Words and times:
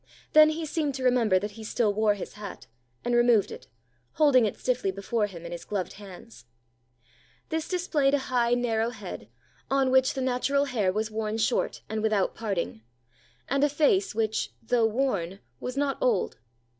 Then 0.33 0.49
he 0.49 0.65
seemed 0.65 0.95
to 0.95 1.03
remember 1.03 1.37
that 1.37 1.51
he 1.51 1.63
still 1.63 1.93
wore 1.93 2.15
his 2.15 2.33
hat, 2.33 2.65
and 3.05 3.13
removed 3.13 3.51
it, 3.51 3.67
holding 4.13 4.47
it 4.47 4.57
stiffly 4.57 4.89
before 4.89 5.27
him 5.27 5.45
in 5.45 5.51
his 5.51 5.63
gloved 5.63 5.93
hands. 5.93 6.45
This 7.49 7.67
displayed 7.67 8.15
a 8.15 8.31
high, 8.33 8.55
narrow 8.55 8.89
head, 8.89 9.29
on 9.69 9.91
which 9.91 10.15
the 10.15 10.21
natural 10.21 10.65
hair 10.65 10.91
was 10.91 11.11
worn 11.11 11.37
short 11.37 11.83
and 11.87 12.01
without 12.01 12.33
parting, 12.33 12.81
and 13.47 13.63
a 13.63 13.69
face 13.69 14.15
which, 14.15 14.49
though 14.59 14.87
worn, 14.87 15.37
was 15.59 15.77
not 15.77 15.99
old. 16.01 16.39